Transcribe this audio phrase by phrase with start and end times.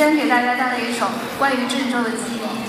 [0.00, 1.06] 先给大家带来一首
[1.38, 2.59] 关于郑州的记忆。